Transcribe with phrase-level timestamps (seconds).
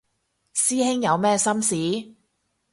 [0.55, 1.75] 師兄有咩心事